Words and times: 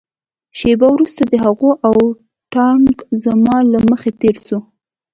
شېبه 0.59 0.87
وروسته 0.91 1.21
د 1.27 1.33
هغوى 1.45 1.71
اول 1.87 2.09
ټانک 2.53 2.97
زما 3.23 3.55
له 3.71 3.79
مخې 3.89 4.11
تېر 4.21 4.35
سو. 4.47 4.57